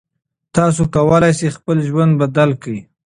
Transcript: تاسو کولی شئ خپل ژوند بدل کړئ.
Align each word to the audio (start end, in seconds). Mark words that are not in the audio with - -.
تاسو 0.55 0.81
کولی 0.95 1.31
شئ 1.37 1.49
خپل 1.57 1.77
ژوند 1.87 2.11
بدل 2.21 2.49
کړئ. 2.61 2.79